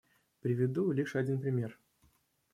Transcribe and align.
Приведу 0.41 0.91
лишь 0.91 1.15
один 1.15 1.39
пример. 1.39 1.77